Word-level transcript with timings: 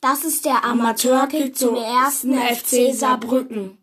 Das 0.00 0.24
ist 0.24 0.44
der 0.44 0.64
Amateurkick 0.64 1.56
zum 1.56 1.74
ersten 1.76 2.34
FC 2.34 2.94
Saarbrücken. 2.94 3.78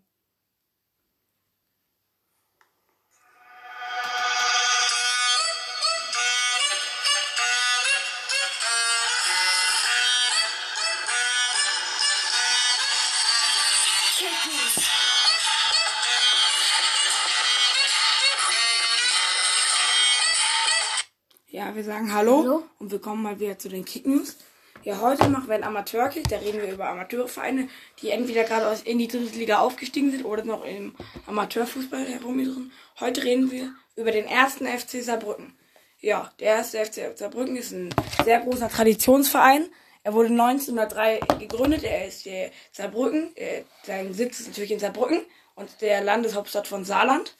Ja, 21.48 21.76
wir 21.76 21.84
sagen 21.84 22.14
Hallo, 22.14 22.40
Hallo. 22.44 22.64
und 22.80 22.92
willkommen 22.92 23.22
mal 23.24 23.40
wieder 23.40 23.58
zu 23.60 23.70
den 23.70 23.86
Kick 23.86 24.08
News. 24.08 24.38
Ja, 24.86 25.00
heute 25.00 25.30
machen 25.30 25.48
wir 25.48 25.56
einen 25.56 25.64
Amateurkick, 25.64 26.28
da 26.28 26.36
reden 26.40 26.62
wir 26.62 26.70
über 26.70 26.90
Amateurvereine, 26.90 27.70
die 28.02 28.10
entweder 28.10 28.44
gerade 28.44 28.78
in 28.84 28.98
die 28.98 29.08
dritte 29.08 29.40
Liga 29.40 29.60
aufgestiegen 29.60 30.12
sind 30.12 30.26
oder 30.26 30.44
noch 30.44 30.66
im 30.66 30.94
Amateurfußball 31.26 32.06
herumirren. 32.06 32.70
Heute 33.00 33.24
reden 33.24 33.50
wir 33.50 33.74
über 33.96 34.12
den 34.12 34.26
ersten 34.26 34.68
FC 34.68 35.02
Saarbrücken. 35.02 35.58
Ja, 36.02 36.34
der 36.42 36.58
erste 36.58 36.84
FC 36.84 37.18
Saarbrücken 37.18 37.56
ist 37.56 37.72
ein 37.72 37.96
sehr 38.26 38.42
großer 38.42 38.68
Traditionsverein. 38.68 39.70
Er 40.04 40.14
wurde 40.14 40.30
1903 40.30 41.22
gegründet. 41.40 41.86
Er 41.86 42.06
ist 42.06 42.26
der 42.26 42.52
Saarbrücken. 42.74 43.34
Äh, 43.38 43.64
sein 43.84 44.14
Sitz 44.14 44.42
ist 44.42 44.50
natürlich 44.50 44.72
in 44.72 44.80
Saarbrücken 44.80 45.22
und 45.56 45.70
der 45.80 46.02
Landeshauptstadt 46.02 46.68
von 46.68 46.84
Saarland. 46.84 47.38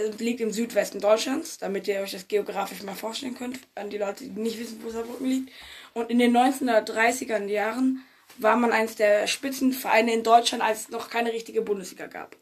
Es 0.00 0.18
liegt 0.18 0.40
im 0.40 0.50
Südwesten 0.50 1.00
Deutschlands, 1.00 1.58
damit 1.58 1.86
ihr 1.88 2.00
euch 2.00 2.12
das 2.12 2.28
geografisch 2.28 2.82
mal 2.82 2.94
vorstellen 2.94 3.34
könnt, 3.34 3.58
an 3.74 3.90
die 3.90 3.98
Leute, 3.98 4.24
die 4.24 4.40
nicht 4.40 4.58
wissen, 4.58 4.80
wo 4.82 4.90
Saarbrücken 4.90 5.26
liegt. 5.26 5.52
Und 5.92 6.10
in 6.10 6.18
den 6.18 6.36
1930er 6.36 7.44
Jahren 7.46 8.04
war 8.38 8.56
man 8.56 8.72
eines 8.72 8.96
der 8.96 9.26
Spitzenvereine 9.26 10.12
in 10.12 10.22
Deutschland, 10.22 10.62
als 10.62 10.82
es 10.82 10.88
noch 10.90 11.10
keine 11.10 11.32
richtige 11.32 11.62
Bundesliga 11.62 12.06
gab. 12.06 12.36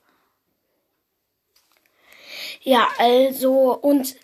Ja, 2.63 2.89
also 2.99 3.75
und 3.75 4.17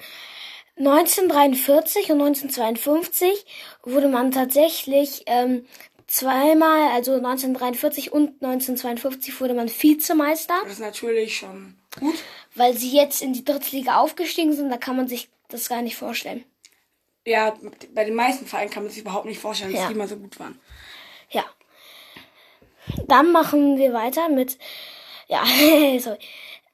1943 0.77 2.11
und 2.11 2.21
1952 2.21 3.47
wurde 3.83 4.09
man 4.09 4.33
tatsächlich 4.33 5.23
ähm, 5.27 5.67
zweimal, 6.07 6.91
also 6.93 7.13
1943 7.15 8.13
und 8.13 8.43
1952 8.43 9.41
wurde 9.41 9.55
man 9.55 9.69
Vizemeister, 9.69 10.55
Das 10.63 10.75
ist 10.75 10.79
natürlich 10.81 11.37
schon 11.37 11.77
gut. 11.99 12.17
Weil 12.55 12.77
sie 12.77 12.91
jetzt 12.97 13.23
in 13.23 13.33
die 13.33 13.45
dritte 13.45 13.75
Liga 13.77 13.99
aufgestiegen 13.99 14.53
sind. 14.53 14.71
Da 14.71 14.77
kann 14.77 14.97
man 14.97 15.09
sich 15.09 15.29
das 15.49 15.69
gar 15.69 15.83
nicht 15.83 15.97
vorstellen. 15.97 16.45
Ja, 17.27 17.55
bei 17.95 18.05
den 18.05 18.15
meisten 18.15 18.47
Vereinen 18.47 18.71
kann 18.71 18.83
man 18.83 18.93
sich 18.93 19.01
überhaupt 19.01 19.25
nicht 19.27 19.41
vorstellen, 19.41 19.73
dass 19.73 19.81
Ja. 19.83 19.89
die 19.89 19.95
mal 19.95 20.09
so 20.09 20.17
gut 20.17 20.39
waren. 20.39 20.61
Ja. 21.31 21.45
Dann 23.07 23.33
machen 23.33 23.79
wir 23.79 23.93
weiter 23.95 24.29
mit, 24.29 24.59
ja, 25.29 25.43
sorry. 25.99 26.19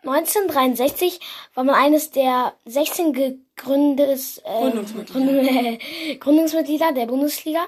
1963 0.02 1.20
war 1.54 1.62
man 1.64 1.74
eines 1.74 2.10
der 2.10 2.54
16 2.64 3.12
Gegründes, 3.12 4.38
äh, 4.38 4.42
Gründungsmitglieder. 4.60 5.20
Gründung- 5.32 5.78
Gründungsmitglieder 6.20 6.92
der 6.92 7.06
Bundesliga. 7.06 7.66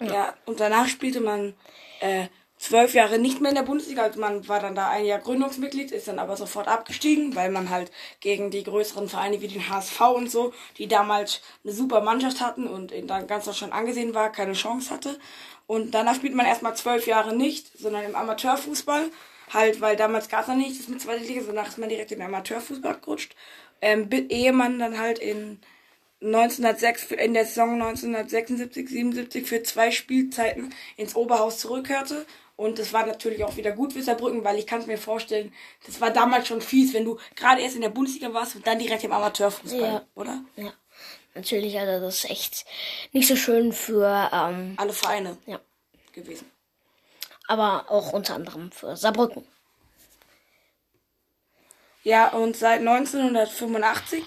Ja, 0.00 0.34
und 0.46 0.58
danach 0.60 0.88
spielte 0.88 1.20
man 1.20 1.54
äh, 2.00 2.26
zwölf 2.62 2.94
Jahre 2.94 3.18
nicht 3.18 3.40
mehr 3.40 3.50
in 3.50 3.56
der 3.56 3.64
Bundesliga. 3.64 4.04
Also 4.04 4.20
man 4.20 4.46
war 4.46 4.60
dann 4.60 4.76
da 4.76 4.88
ein 4.88 5.04
Jahr 5.04 5.18
Gründungsmitglied, 5.18 5.90
ist 5.90 6.06
dann 6.06 6.20
aber 6.20 6.36
sofort 6.36 6.68
abgestiegen, 6.68 7.34
weil 7.34 7.50
man 7.50 7.70
halt 7.70 7.90
gegen 8.20 8.52
die 8.52 8.62
größeren 8.62 9.08
Vereine 9.08 9.40
wie 9.40 9.48
den 9.48 9.68
HSV 9.68 10.00
und 10.14 10.30
so, 10.30 10.52
die 10.78 10.86
damals 10.86 11.42
eine 11.64 11.72
super 11.72 12.00
Mannschaft 12.02 12.40
hatten 12.40 12.68
und 12.68 12.92
in 12.92 13.08
ganz 13.08 13.46
Deutschland 13.46 13.72
angesehen 13.72 14.14
war, 14.14 14.30
keine 14.30 14.52
Chance 14.52 14.90
hatte. 14.90 15.18
Und 15.66 15.92
danach 15.92 16.14
spielt 16.14 16.34
man 16.34 16.46
erstmal 16.46 16.76
zwölf 16.76 17.06
Jahre 17.08 17.34
nicht, 17.34 17.66
sondern 17.76 18.04
im 18.04 18.14
Amateurfußball. 18.14 19.10
Halt, 19.52 19.80
weil 19.80 19.96
damals 19.96 20.28
gab 20.28 20.42
es 20.42 20.48
noch 20.48 20.54
nicht 20.54 20.78
das 20.78 20.88
mit 20.88 21.00
zweiter 21.00 21.24
Liga, 21.24 21.42
sondern 21.42 21.66
ist 21.66 21.78
man 21.78 21.88
direkt 21.88 22.12
in 22.12 22.20
den 22.20 22.28
Amateurfußball 22.28 23.00
gerutscht. 23.00 23.34
Ähm, 23.80 24.08
ehe 24.28 24.52
man 24.52 24.78
dann 24.78 24.98
halt 24.98 25.18
in 25.18 25.58
1906 26.20 27.02
für- 27.02 27.16
in 27.16 27.34
der 27.34 27.44
Saison 27.44 27.76
1976 27.76 28.88
77 28.88 29.46
für 29.46 29.62
zwei 29.64 29.90
Spielzeiten 29.90 30.72
ins 30.96 31.16
Oberhaus 31.16 31.58
zurückkehrte 31.58 32.24
und 32.62 32.78
das 32.78 32.92
war 32.92 33.04
natürlich 33.06 33.44
auch 33.44 33.56
wieder 33.56 33.72
gut 33.72 33.92
für 33.92 34.02
Saarbrücken, 34.02 34.44
weil 34.44 34.58
ich 34.58 34.66
kann 34.66 34.80
es 34.80 34.86
mir 34.86 34.98
vorstellen, 34.98 35.52
das 35.86 36.00
war 36.00 36.10
damals 36.10 36.46
schon 36.48 36.60
fies, 36.60 36.94
wenn 36.94 37.04
du 37.04 37.18
gerade 37.34 37.60
erst 37.60 37.74
in 37.74 37.82
der 37.82 37.88
Bundesliga 37.88 38.32
warst 38.32 38.56
und 38.56 38.66
dann 38.66 38.78
direkt 38.78 39.04
im 39.04 39.12
Amateurfußball, 39.12 39.80
Ja. 39.80 40.06
oder? 40.14 40.42
Ja. 40.56 40.72
Natürlich, 41.34 41.78
also 41.78 42.04
das 42.04 42.24
ist 42.24 42.30
echt 42.30 42.64
nicht 43.12 43.26
so 43.26 43.36
schön 43.36 43.72
für, 43.72 44.30
ähm, 44.32 44.74
Alle 44.76 44.92
Vereine 44.92 45.36
ja. 45.46 45.58
gewesen. 46.12 46.50
Aber 47.48 47.86
auch 47.90 48.12
unter 48.12 48.34
anderem 48.34 48.70
für 48.70 48.96
Saarbrücken. 48.96 49.44
Ja, 52.04 52.28
und 52.28 52.56
seit 52.56 52.80
1985 52.80 54.24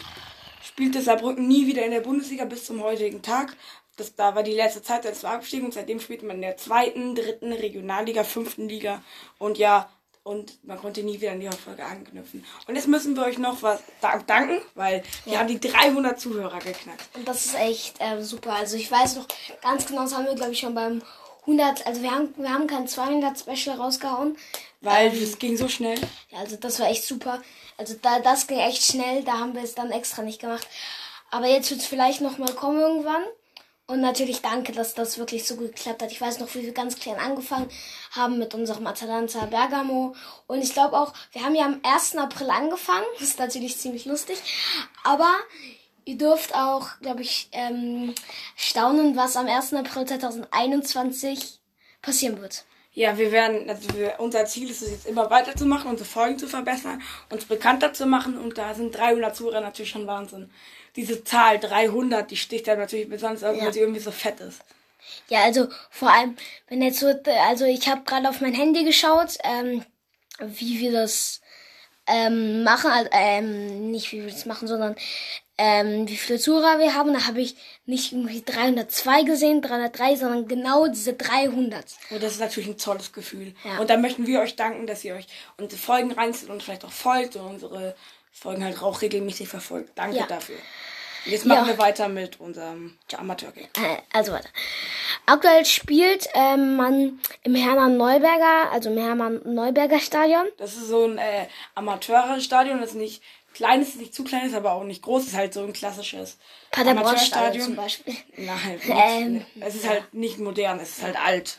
spielte 0.63 1.01
Saarbrücken 1.01 1.47
nie 1.47 1.67
wieder 1.67 1.83
in 1.85 1.91
der 1.91 2.01
Bundesliga 2.01 2.45
bis 2.45 2.65
zum 2.65 2.81
heutigen 2.81 3.21
Tag. 3.21 3.55
Das, 3.97 4.15
da 4.15 4.35
war 4.35 4.43
die 4.43 4.53
letzte 4.53 4.81
Zeit, 4.81 5.05
als 5.05 5.23
wir 5.23 5.29
abgestiegen 5.29 5.65
und 5.65 5.73
seitdem 5.73 5.99
spielt 5.99 6.23
man 6.23 6.37
in 6.37 6.41
der 6.41 6.57
zweiten, 6.57 7.15
dritten 7.15 7.53
Regionalliga, 7.53 8.23
fünften 8.23 8.67
Liga 8.67 9.01
und 9.37 9.57
ja, 9.57 9.89
und 10.23 10.63
man 10.65 10.79
konnte 10.79 11.03
nie 11.03 11.21
wieder 11.21 11.31
an 11.33 11.39
die 11.39 11.45
Erfolge 11.45 11.85
anknüpfen. 11.85 12.43
Und 12.67 12.75
jetzt 12.75 12.87
müssen 12.87 13.15
wir 13.15 13.23
euch 13.25 13.37
noch 13.37 13.61
was 13.61 13.79
da- 14.01 14.17
danken, 14.17 14.59
weil 14.73 15.03
wir 15.25 15.37
haben 15.39 15.47
die 15.47 15.59
300 15.59 16.19
Zuhörer 16.19 16.57
geknackt. 16.59 17.03
Und 17.13 17.27
das 17.27 17.45
ist 17.45 17.55
echt 17.55 17.97
ähm, 17.99 18.23
super. 18.23 18.53
Also 18.53 18.75
ich 18.75 18.89
weiß 18.91 19.17
noch 19.17 19.27
ganz 19.61 19.85
genau, 19.85 20.01
das 20.01 20.15
haben 20.15 20.25
wir, 20.25 20.33
glaube 20.33 20.51
ich, 20.53 20.59
schon 20.59 20.73
beim 20.73 21.03
100, 21.41 21.85
also 21.85 22.01
wir 22.01 22.09
haben, 22.09 22.33
wir 22.37 22.49
haben 22.51 22.65
kein 22.65 22.87
200 22.87 23.39
Special 23.39 23.77
rausgehauen. 23.77 24.35
Weil 24.81 25.13
Ähm, 25.13 25.21
das 25.21 25.37
ging 25.37 25.57
so 25.57 25.67
schnell. 25.67 25.99
Ja, 26.31 26.39
also 26.39 26.55
das 26.55 26.79
war 26.79 26.89
echt 26.89 27.03
super. 27.05 27.41
Also 27.77 27.93
da, 28.01 28.19
das 28.19 28.47
ging 28.47 28.57
echt 28.57 28.83
schnell, 28.83 29.23
da 29.23 29.33
haben 29.33 29.53
wir 29.53 29.61
es 29.61 29.75
dann 29.75 29.91
extra 29.91 30.23
nicht 30.23 30.41
gemacht. 30.41 30.67
Aber 31.29 31.45
jetzt 31.45 31.69
wird 31.69 31.81
es 31.81 31.85
vielleicht 31.87 32.21
noch 32.21 32.39
mal 32.39 32.51
kommen 32.55 32.79
irgendwann. 32.79 33.23
Und 33.87 34.01
natürlich 34.01 34.41
danke, 34.41 34.71
dass 34.71 34.95
das 34.95 35.19
wirklich 35.19 35.45
so 35.45 35.57
gut 35.57 35.75
geklappt 35.75 36.01
hat. 36.01 36.11
Ich 36.11 36.19
weiß 36.19 36.39
noch, 36.39 36.53
wie 36.55 36.63
wir 36.63 36.73
ganz 36.73 36.97
klein 36.97 37.19
angefangen 37.19 37.69
haben 38.11 38.39
mit 38.39 38.55
unserem 38.55 38.87
Atalanta 38.87 39.45
Bergamo. 39.45 40.15
Und 40.47 40.63
ich 40.63 40.73
glaube 40.73 40.97
auch, 40.97 41.13
wir 41.33 41.43
haben 41.43 41.53
ja 41.53 41.65
am 41.65 41.81
1. 41.83 42.15
April 42.17 42.49
angefangen. 42.49 43.05
Das 43.19 43.29
ist 43.29 43.39
natürlich 43.39 43.77
ziemlich 43.77 44.05
lustig. 44.05 44.37
Aber 45.03 45.31
ihr 46.03 46.17
dürft 46.17 46.55
auch, 46.55 46.99
glaube 47.01 47.21
ich, 47.21 47.49
ähm, 47.51 48.15
staunen, 48.55 49.15
was 49.15 49.35
am 49.35 49.47
1. 49.47 49.73
April 49.73 50.05
2021 50.05 51.59
passieren 52.01 52.41
wird. 52.41 52.65
Ja, 52.95 53.17
wir 53.17 53.31
werden, 53.33 53.69
also 53.69 53.93
wir, 53.93 54.15
unser 54.19 54.45
Ziel 54.45 54.69
ist 54.69 54.81
es 54.81 54.89
jetzt 54.89 55.05
immer 55.05 55.29
weiterzumachen, 55.29 55.89
unsere 55.91 56.07
Folgen 56.09 56.39
zu 56.39 56.47
verbessern, 56.47 57.01
uns 57.29 57.43
bekannter 57.43 57.91
zu 57.93 58.05
machen 58.05 58.37
und 58.37 58.57
da 58.57 58.73
sind 58.73 58.97
300 58.97 59.35
Zuhörer 59.35 59.59
natürlich 59.59 59.91
schon 59.91 60.07
Wahnsinn. 60.07 60.49
Diese 60.95 61.21
Zahl 61.25 61.59
300, 61.59 62.31
die 62.31 62.37
sticht 62.37 62.67
da 62.69 62.75
natürlich 62.77 63.09
besonders 63.09 63.43
auf, 63.43 63.57
Ja. 63.57 63.65
weil 63.65 63.73
sie 63.73 63.81
irgendwie 63.81 63.99
so 63.99 64.11
fett 64.11 64.39
ist. 64.39 64.61
Ja, 65.27 65.43
also 65.43 65.67
vor 65.91 66.09
allem, 66.09 66.37
wenn 66.69 66.81
jetzt 66.81 66.99
so, 66.99 67.13
also 67.47 67.65
ich 67.65 67.85
habe 67.89 68.03
gerade 68.05 68.29
auf 68.29 68.39
mein 68.39 68.53
Handy 68.53 68.85
geschaut, 68.85 69.37
ähm, 69.43 69.83
wie 70.39 70.79
wir 70.79 70.93
das 70.93 71.41
ähm, 72.07 72.63
machen, 72.63 72.91
also, 72.91 73.09
ähm, 73.11 73.91
nicht 73.91 74.11
wie 74.13 74.21
wir 74.23 74.31
das 74.31 74.45
machen, 74.45 74.67
sondern 74.69 74.95
ähm, 75.57 76.07
wie 76.07 76.17
viele 76.17 76.39
Zuhörer 76.39 76.79
wir 76.79 76.95
haben. 76.95 77.13
Da 77.13 77.27
habe 77.27 77.41
ich 77.41 77.55
nicht 77.85 78.11
irgendwie 78.11 78.41
302 78.41 79.23
gesehen, 79.23 79.61
303, 79.61 80.15
sondern 80.17 80.47
genau 80.47 80.87
diese 80.87 81.13
300. 81.13 81.85
Und 82.09 82.21
das 82.23 82.33
ist 82.33 82.39
natürlich 82.39 82.69
ein 82.69 82.77
tolles 82.77 83.13
Gefühl. 83.13 83.53
Ja. 83.63 83.79
Und 83.79 83.89
da 83.89 83.97
möchten 83.97 84.27
wir 84.27 84.41
euch 84.41 84.55
danken, 84.55 84.87
dass 84.87 85.03
ihr 85.03 85.15
euch 85.15 85.27
unsere 85.57 85.81
Folgen 85.81 86.11
reinzieht 86.11 86.49
und 86.49 86.61
vielleicht 86.63 86.85
auch 86.85 86.91
folgt 86.91 87.35
und 87.35 87.45
unsere 87.45 87.95
Folgen 88.31 88.63
halt 88.65 88.81
auch 88.81 89.01
regelmäßig 89.01 89.47
verfolgt. 89.47 89.91
Danke 89.95 90.17
Ja. 90.17 90.25
dafür. 90.25 90.57
Jetzt 91.25 91.45
machen 91.45 91.65
Ja. 91.65 91.67
wir 91.73 91.77
weiter 91.79 92.07
mit 92.07 92.39
unserem 92.39 92.97
Amateurkick. 93.17 93.69
Äh, 93.77 93.97
also 94.13 94.31
weiter. 94.33 94.49
Aktuell 95.25 95.65
spielt 95.65 96.27
ähm, 96.35 96.75
man 96.75 97.19
im 97.41 97.55
Hermann 97.55 97.97
Neuberger, 97.97 98.71
also 98.71 98.91
im 98.91 98.97
Hermann 98.97 99.41
Neuberger 99.43 99.99
Stadion. 99.99 100.45
Das 100.57 100.75
ist 100.75 100.87
so 100.87 101.05
ein 101.05 101.17
äh, 101.17 101.47
Amateurstadion, 101.73 102.79
das 102.79 102.91
ist 102.91 102.95
nicht 102.97 103.23
klein 103.55 103.81
ist, 103.81 103.95
nicht 103.95 104.13
zu 104.13 104.23
klein 104.23 104.45
ist, 104.45 104.53
aber 104.53 104.73
auch 104.73 104.83
nicht 104.83 105.01
groß. 105.01 105.25
ist 105.25 105.35
halt 105.35 105.53
so 105.53 105.63
ein 105.63 105.73
klassisches 105.73 106.37
Paderborn 106.71 107.17
Stadion 107.17 107.65
zum 107.65 107.75
Beispiel. 107.75 108.13
Nein, 108.37 108.79
Ähm, 108.87 109.45
es 109.61 109.75
ist 109.75 109.89
halt 109.89 110.13
nicht 110.13 110.37
modern, 110.37 110.79
es 110.79 110.97
ist 110.97 111.03
halt 111.03 111.17
alt. 111.17 111.57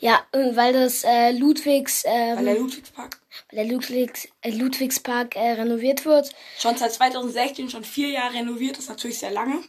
Ja, 0.00 0.26
weil 0.32 0.72
das 0.72 1.04
äh, 1.04 1.30
Ludwigs, 1.30 2.02
ähm, 2.06 2.38
Weil 2.38 2.44
der 2.46 2.58
Ludwigspark 2.58 3.20
weil 3.50 3.64
der 3.64 3.72
Ludwigs, 3.72 4.28
äh, 4.40 4.50
Ludwigspark 4.50 5.36
äh, 5.36 5.52
renoviert 5.52 6.04
wird. 6.04 6.34
schon 6.58 6.76
seit 6.76 6.92
2016 6.92 7.70
schon 7.70 7.84
vier 7.84 8.08
Jahre 8.08 8.34
renoviert 8.34 8.78
ist, 8.78 8.88
natürlich 8.88 9.18
sehr 9.18 9.30
lange. 9.30 9.62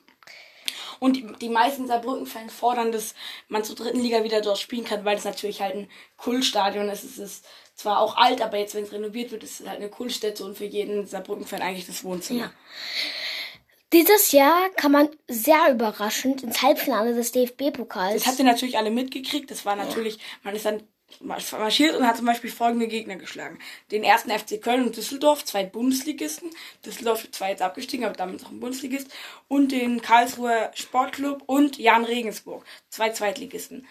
Und 1.00 1.18
die, 1.18 1.26
die 1.42 1.50
meisten 1.50 1.88
Saarbrücken-Fans 1.88 2.54
fordern, 2.54 2.92
dass 2.92 3.16
man 3.48 3.64
zur 3.64 3.76
dritten 3.76 4.00
Liga 4.00 4.24
wieder 4.24 4.42
dort 4.42 4.60
spielen 4.60 4.86
kann, 4.86 5.06
weil 5.06 5.18
es 5.18 5.26
natürlich 5.26 5.62
halt 5.62 5.76
ein 5.76 5.90
Kultstadion 6.18 6.90
ist. 6.90 7.04
Es 7.04 7.18
ist 7.18 7.46
zwar 7.76 8.00
auch 8.00 8.18
alt, 8.18 8.42
aber 8.42 8.58
jetzt, 8.58 8.76
wenn 8.76 8.84
es 8.84 8.92
renoviert 8.92 9.32
wird, 9.32 9.44
ist 9.44 9.62
es 9.62 9.68
halt 9.68 9.80
eine 9.80 9.90
Kultstätte 9.90 10.46
und 10.46 10.58
für 10.58 10.66
jeden 10.66 11.06
Saarbrücken-Fan 11.06 11.62
eigentlich 11.62 11.88
das 11.88 12.04
Wohnzimmer. 12.04 12.42
Ja. 12.42 12.52
Dieses 13.94 14.32
Jahr 14.32 14.70
kann 14.72 14.92
man 14.92 15.10
sehr 15.28 15.70
überraschend 15.70 16.42
ins 16.42 16.64
Halbfinale 16.64 17.14
des 17.14 17.32
DFB-Pokals. 17.32 18.16
Das 18.16 18.28
habt 18.28 18.40
ihr 18.40 18.46
natürlich 18.46 18.78
alle 18.78 18.90
mitgekriegt. 18.90 19.52
Das 19.52 19.66
war 19.66 19.76
natürlich, 19.76 20.18
man 20.42 20.56
ist 20.56 20.66
dann 20.66 20.82
marschiert 21.22 21.96
und 21.96 22.08
hat 22.08 22.18
zum 22.18 22.26
Beispiel 22.26 22.52
folgende 22.52 22.88
Gegner 22.88 23.16
geschlagen. 23.16 23.60
Den 23.92 24.04
ersten 24.04 24.32
FC 24.32 24.62
Köln 24.62 24.86
und 24.86 24.96
Düsseldorf, 24.98 25.46
zwei 25.46 25.64
Bundesligisten. 25.64 26.50
Düsseldorf 26.86 27.30
zwar 27.32 27.50
jetzt 27.50 27.62
abgestiegen, 27.62 28.06
aber 28.06 28.16
damit 28.16 28.42
noch 28.42 28.52
ein 28.52 28.60
Bundesligist. 28.60 29.08
Und 29.48 29.72
den 29.72 30.02
Karlsruher 30.02 30.72
Sportclub 30.74 31.44
und 31.46 31.78
Jan 31.78 32.06
Regensburg, 32.06 32.66
zwei 32.90 33.10
Zweitligisten. 33.10 33.88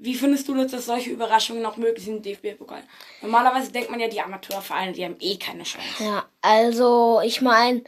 Wie 0.00 0.14
findest 0.14 0.46
du 0.46 0.54
das, 0.54 0.70
dass 0.70 0.86
solche 0.86 1.10
Überraschungen 1.10 1.60
noch 1.60 1.76
möglich 1.76 2.04
sind 2.04 2.18
im 2.18 2.22
DFB-Pokal? 2.22 2.84
Normalerweise 3.20 3.72
denkt 3.72 3.90
man 3.90 3.98
ja, 3.98 4.06
die 4.06 4.20
Amateurvereine, 4.20 4.92
die 4.92 5.04
haben 5.04 5.16
eh 5.18 5.36
keine 5.36 5.64
Chance. 5.64 6.04
Ja, 6.04 6.24
also 6.40 7.20
ich 7.24 7.40
meine, 7.40 7.82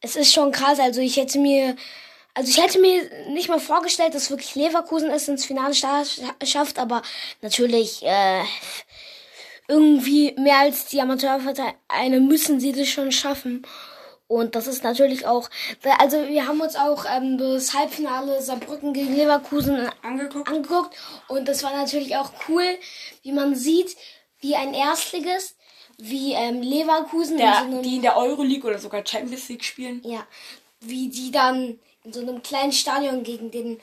es 0.00 0.16
ist 0.16 0.32
schon 0.32 0.50
krass. 0.50 0.80
Also 0.80 1.00
ich 1.00 1.16
hätte 1.16 1.38
mir, 1.38 1.76
also 2.34 2.50
ich 2.50 2.60
hätte 2.60 2.80
mir 2.80 3.08
nicht 3.30 3.48
mal 3.48 3.60
vorgestellt, 3.60 4.14
dass 4.14 4.30
wirklich 4.30 4.54
Leverkusen 4.56 5.10
es 5.10 5.28
ins 5.28 5.44
Finale 5.44 5.74
schafft, 5.74 6.78
aber 6.78 7.02
natürlich 7.40 8.02
äh, 8.04 8.42
irgendwie 9.68 10.34
mehr 10.36 10.58
als 10.58 10.86
die 10.86 11.00
Amateurvereine 11.00 12.20
müssen 12.20 12.58
sie 12.58 12.72
das 12.72 12.88
schon 12.88 13.12
schaffen. 13.12 13.64
Und 14.26 14.56
das 14.56 14.66
ist 14.66 14.82
natürlich 14.82 15.26
auch, 15.26 15.48
also 15.98 16.26
wir 16.26 16.48
haben 16.48 16.60
uns 16.60 16.76
auch 16.76 17.04
ähm, 17.08 17.38
das 17.38 17.74
Halbfinale 17.74 18.42
Saarbrücken 18.42 18.92
gegen 18.92 19.14
Leverkusen 19.14 19.88
angeguckt. 20.02 20.48
angeguckt. 20.48 20.96
Und 21.28 21.46
das 21.46 21.62
war 21.62 21.76
natürlich 21.76 22.16
auch 22.16 22.32
cool, 22.48 22.64
wie 23.22 23.32
man 23.32 23.54
sieht, 23.54 23.96
wie 24.40 24.56
ein 24.56 24.74
Erstligist, 24.74 25.56
wie 25.98 26.32
ähm, 26.32 26.62
Leverkusen, 26.62 27.36
der, 27.36 27.64
in 27.64 27.72
so 27.72 27.82
die 27.82 27.96
in 27.96 28.02
der 28.02 28.16
Euroleague 28.16 28.68
oder 28.68 28.78
sogar 28.78 29.06
Champions 29.06 29.48
League 29.48 29.64
spielen. 29.64 30.02
Ja, 30.04 30.26
wie 30.80 31.08
die 31.08 31.30
dann 31.30 31.78
in 32.04 32.12
so 32.12 32.20
einem 32.20 32.42
kleinen 32.42 32.72
Stadion 32.72 33.22
gegen 33.22 33.50
den 33.50 33.80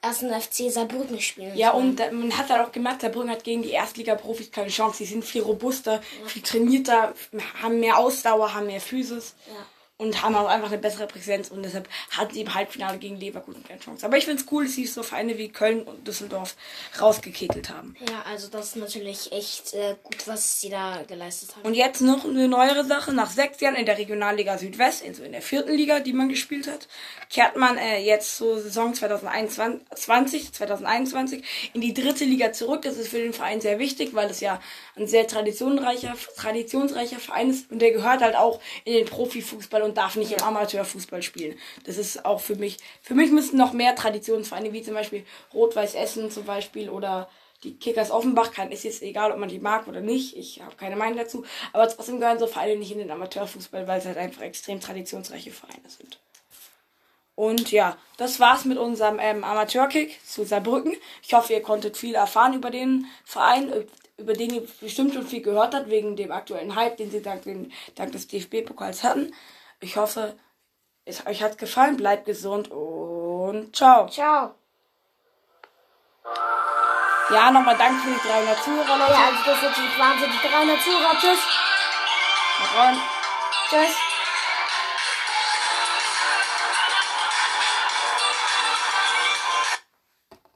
ersten 0.00 0.28
FC 0.30 0.70
Saarbrücken 0.70 1.20
spielen. 1.20 1.56
Ja, 1.56 1.72
und 1.72 1.98
äh, 1.98 2.12
man 2.12 2.36
hat 2.36 2.50
halt 2.50 2.66
auch 2.66 2.72
gemerkt, 2.72 3.00
Saarbrücken 3.00 3.30
hat 3.30 3.44
gegen 3.44 3.62
die 3.62 3.70
Erstliga-Profis 3.70 4.52
keine 4.52 4.68
Chance. 4.68 4.98
Sie 4.98 5.06
sind 5.06 5.24
viel 5.24 5.42
robuster, 5.42 5.94
ja. 5.94 6.28
viel 6.28 6.42
trainierter, 6.42 7.14
haben 7.62 7.80
mehr 7.80 7.98
Ausdauer, 7.98 8.54
haben 8.54 8.66
mehr 8.66 8.80
Physis. 8.80 9.34
Ja 9.46 9.66
und 10.00 10.22
haben 10.22 10.36
auch 10.36 10.46
einfach 10.46 10.68
eine 10.68 10.78
bessere 10.78 11.08
Präsenz 11.08 11.50
und 11.50 11.64
deshalb 11.64 11.88
hatten 12.16 12.32
sie 12.32 12.42
im 12.42 12.54
Halbfinale 12.54 12.98
gegen 12.98 13.16
Leverkusen 13.16 13.64
keine 13.64 13.80
Chance. 13.80 14.06
Aber 14.06 14.16
ich 14.16 14.26
finde 14.26 14.40
es 14.40 14.50
cool, 14.52 14.64
dass 14.64 14.74
sie 14.74 14.86
so 14.86 15.02
Vereine 15.02 15.36
wie 15.38 15.48
Köln 15.48 15.82
und 15.82 16.06
Düsseldorf 16.06 16.54
rausgekekelt 17.00 17.68
haben. 17.68 17.96
Ja, 18.08 18.22
also 18.30 18.46
das 18.46 18.68
ist 18.68 18.76
natürlich 18.76 19.32
echt 19.32 19.74
äh, 19.74 19.96
gut, 20.04 20.28
was 20.28 20.60
sie 20.60 20.68
da 20.68 21.02
geleistet 21.02 21.56
haben. 21.56 21.66
Und 21.66 21.74
jetzt 21.74 22.00
noch 22.00 22.24
eine 22.24 22.46
neuere 22.46 22.84
Sache. 22.84 23.12
Nach 23.12 23.30
sechs 23.30 23.60
Jahren 23.60 23.74
in 23.74 23.86
der 23.86 23.98
Regionalliga 23.98 24.56
Südwest, 24.56 25.04
also 25.04 25.24
in 25.24 25.32
der 25.32 25.42
vierten 25.42 25.72
Liga, 25.72 25.98
die 25.98 26.12
man 26.12 26.28
gespielt 26.28 26.68
hat, 26.68 26.86
kehrt 27.28 27.56
man 27.56 27.76
äh, 27.76 27.98
jetzt 27.98 28.36
zur 28.36 28.60
Saison 28.60 28.94
2021, 28.94 30.52
2021 30.52 31.42
in 31.72 31.80
die 31.80 31.92
dritte 31.92 32.24
Liga 32.24 32.52
zurück. 32.52 32.82
Das 32.82 32.96
ist 32.98 33.08
für 33.08 33.18
den 33.18 33.32
Verein 33.32 33.60
sehr 33.60 33.80
wichtig, 33.80 34.14
weil 34.14 34.30
es 34.30 34.38
ja 34.38 34.60
ein 34.94 35.08
sehr 35.08 35.26
traditionsreicher, 35.26 36.14
traditionsreicher 36.36 37.18
Verein 37.18 37.50
ist 37.50 37.70
und 37.72 37.80
der 37.80 37.90
gehört 37.90 38.22
halt 38.22 38.36
auch 38.36 38.60
in 38.84 38.94
den 38.94 39.06
Profifußball 39.06 39.87
und 39.88 39.96
darf 39.96 40.16
nicht 40.16 40.32
im 40.32 40.42
Amateurfußball 40.42 41.22
spielen. 41.22 41.58
Das 41.84 41.98
ist 41.98 42.24
auch 42.24 42.40
für 42.40 42.56
mich, 42.56 42.78
für 43.02 43.14
mich 43.14 43.30
müssten 43.30 43.56
noch 43.56 43.72
mehr 43.72 43.94
Traditionsvereine, 43.94 44.72
wie 44.72 44.82
zum 44.82 44.94
Beispiel 44.94 45.24
Rot-Weiß 45.52 45.94
Essen 45.94 46.30
zum 46.30 46.44
Beispiel 46.44 46.90
oder 46.90 47.28
die 47.64 47.76
Kickers 47.76 48.10
Offenbach 48.10 48.52
kann, 48.52 48.70
ist 48.70 48.84
jetzt 48.84 49.02
egal, 49.02 49.32
ob 49.32 49.38
man 49.38 49.48
die 49.48 49.58
mag 49.58 49.88
oder 49.88 50.00
nicht. 50.00 50.36
Ich 50.36 50.62
habe 50.62 50.76
keine 50.76 50.94
Meinung 50.94 51.18
dazu. 51.18 51.44
Aber 51.72 51.88
trotzdem 51.88 52.20
gehören 52.20 52.38
so 52.38 52.46
Vereine 52.46 52.76
nicht 52.76 52.92
in 52.92 52.98
den 52.98 53.10
Amateurfußball, 53.10 53.88
weil 53.88 53.98
es 53.98 54.06
halt 54.06 54.16
einfach 54.16 54.42
extrem 54.42 54.80
traditionsreiche 54.80 55.50
Vereine 55.50 55.88
sind. 55.88 56.20
Und 57.34 57.70
ja, 57.70 57.96
das 58.16 58.40
war's 58.40 58.64
mit 58.64 58.78
unserem 58.78 59.18
ähm, 59.20 59.44
Amateurkick 59.44 60.20
zu 60.24 60.44
Saarbrücken. 60.44 60.96
Ich 61.22 61.34
hoffe, 61.34 61.52
ihr 61.52 61.62
konntet 61.62 61.96
viel 61.96 62.14
erfahren 62.14 62.54
über 62.54 62.70
den 62.70 63.06
Verein, 63.24 63.72
über 64.16 64.32
den 64.32 64.54
ihr 64.54 64.66
bestimmt 64.80 65.14
schon 65.14 65.26
viel 65.26 65.42
gehört 65.42 65.74
habt, 65.74 65.88
wegen 65.88 66.16
dem 66.16 66.32
aktuellen 66.32 66.74
Hype, 66.74 66.96
den 66.96 67.10
sie 67.10 67.22
dank, 67.22 67.42
dank 67.94 68.12
des 68.12 68.26
DFB-Pokals 68.26 69.04
hatten. 69.04 69.32
Ich 69.80 69.96
hoffe, 69.96 70.38
es 71.04 71.26
euch 71.26 71.42
hat 71.42 71.58
gefallen. 71.58 71.96
Bleibt 71.96 72.26
gesund 72.26 72.70
und 72.70 73.74
ciao. 73.74 74.08
Ciao. 74.08 74.54
Ja, 77.30 77.50
nochmal 77.50 77.76
danke 77.76 78.00
für 78.00 78.10
die 78.10 78.28
300 78.28 78.64
Zuhörer, 78.64 78.98
Leute. 78.98 79.12
Ja, 79.12 79.26
also 79.26 79.44
das 79.44 79.56
ist 79.56 79.62
natürlich 79.62 79.98
wahnsinnig. 79.98 80.40
300 80.40 80.80
Zuhörer. 80.80 81.18
Tschüss. 81.20 81.40
Tschüss. 83.70 84.07